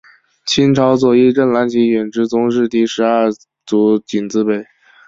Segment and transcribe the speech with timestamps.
[0.47, 3.31] 清朝左翼正蓝旗远支宗室第十二
[3.67, 4.65] 族绵字辈。